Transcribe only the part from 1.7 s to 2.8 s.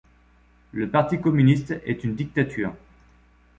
est une dictature.